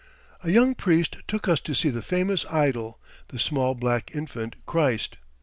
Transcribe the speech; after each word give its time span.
A 0.43 0.49
young 0.49 0.73
priest 0.73 1.17
took 1.27 1.47
us 1.47 1.59
to 1.59 1.75
see 1.75 1.89
the 1.91 2.01
famous 2.01 2.43
idol, 2.49 2.97
the 3.27 3.37
small 3.37 3.75
black 3.75 4.15
infant 4.15 4.55
Christ. 4.65 5.17